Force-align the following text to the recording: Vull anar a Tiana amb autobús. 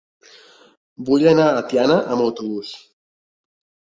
Vull 1.09 1.25
anar 1.31 1.45
a 1.49 1.61
Tiana 1.73 1.99
amb 2.15 2.25
autobús. 2.27 2.75